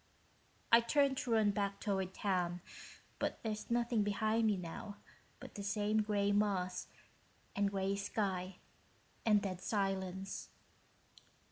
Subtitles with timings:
[0.71, 2.61] I turn to run back toward town,
[3.19, 4.97] but there's nothing behind me now
[5.39, 6.87] but the same gray moss
[7.55, 8.55] and gray sky
[9.27, 10.49] and dead silence."